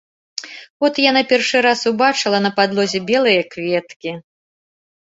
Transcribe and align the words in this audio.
От 0.89 0.93
яна 1.09 1.21
першы 1.33 1.57
раз 1.67 1.79
убачыла 1.93 2.37
на 2.49 2.53
падлозе 2.59 3.05
белыя 3.13 3.41
кветкі. 3.55 4.11